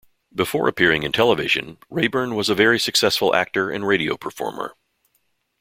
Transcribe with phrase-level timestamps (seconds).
[0.33, 4.73] Before appearing in television, Rayburn was a very successful actor and radio performer.